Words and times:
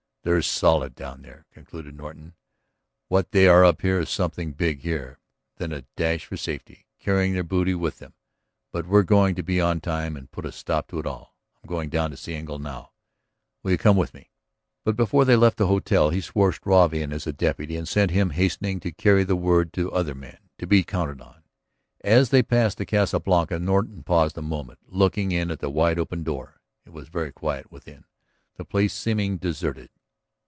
"They're 0.23 0.43
solid 0.43 0.93
down 0.93 1.23
there," 1.23 1.47
concluded 1.51 1.95
Norton. 1.97 2.35
"What 3.07 3.31
they 3.31 3.47
are 3.47 3.65
up 3.65 3.79
to 3.81 3.97
is 4.01 4.09
something 4.11 4.51
big 4.51 4.81
here, 4.81 5.17
then 5.57 5.71
a 5.71 5.81
dash 5.97 6.25
for 6.25 6.37
safety, 6.37 6.85
carrying 6.99 7.33
their 7.33 7.41
booty 7.43 7.73
with 7.73 7.97
them. 7.97 8.13
But 8.71 8.85
we're 8.85 9.01
going 9.01 9.33
to 9.33 9.41
be 9.41 9.59
on 9.59 9.81
time 9.81 10.13
to 10.13 10.27
put 10.27 10.45
a 10.45 10.51
stop 10.51 10.87
to 10.89 10.99
it 10.99 11.07
all. 11.07 11.35
I 11.55 11.59
am 11.65 11.69
going 11.69 11.89
down 11.89 12.11
to 12.11 12.17
see 12.17 12.35
Engle 12.35 12.59
now; 12.59 12.91
will 13.63 13.71
you 13.71 13.79
come 13.79 13.97
with 13.97 14.13
me?" 14.13 14.29
But 14.83 14.95
before 14.95 15.25
they 15.25 15.35
left 15.35 15.57
the 15.57 15.65
hotel 15.65 16.11
he 16.11 16.21
swore 16.21 16.53
Struve 16.53 16.93
in 16.93 17.11
as 17.11 17.25
a 17.25 17.33
deputy 17.33 17.75
and 17.75 17.87
sent 17.87 18.11
him 18.11 18.29
hastening 18.29 18.79
to 18.81 18.91
carry 18.91 19.23
the 19.23 19.35
word 19.35 19.73
to 19.73 19.91
other 19.91 20.13
men 20.13 20.37
to 20.59 20.67
be 20.67 20.83
counted 20.83 21.19
on. 21.19 21.41
As 22.01 22.29
they 22.29 22.43
passed 22.43 22.77
the 22.77 22.85
Casa 22.85 23.19
Blanca 23.19 23.57
Norton 23.57 24.03
paused 24.03 24.37
a 24.37 24.43
moment, 24.43 24.81
looking 24.85 25.31
in 25.31 25.49
at 25.49 25.57
the 25.61 25.69
wide 25.71 25.97
open 25.97 26.21
door; 26.23 26.61
it 26.85 26.93
was 26.93 27.07
very 27.07 27.31
quiet 27.31 27.71
within, 27.71 28.05
the 28.57 28.63
place 28.65 28.93
seeming 28.93 29.37
deserted. 29.39 29.89